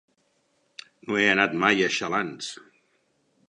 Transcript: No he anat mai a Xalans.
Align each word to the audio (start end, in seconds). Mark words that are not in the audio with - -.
No 1.11 1.19
he 1.19 1.27
anat 1.33 1.55
mai 1.67 1.87
a 1.89 1.93
Xalans. 1.99 2.51